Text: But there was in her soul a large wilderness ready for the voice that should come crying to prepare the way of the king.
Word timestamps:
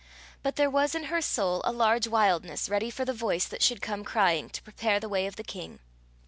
But 0.41 0.55
there 0.55 0.67
was 0.67 0.95
in 0.95 1.03
her 1.13 1.21
soul 1.21 1.61
a 1.63 1.71
large 1.71 2.07
wilderness 2.07 2.67
ready 2.69 2.89
for 2.89 3.05
the 3.05 3.13
voice 3.13 3.45
that 3.45 3.61
should 3.61 3.83
come 3.83 4.03
crying 4.03 4.49
to 4.49 4.63
prepare 4.63 4.99
the 4.99 5.07
way 5.07 5.27
of 5.27 5.35
the 5.35 5.43
king. 5.43 5.77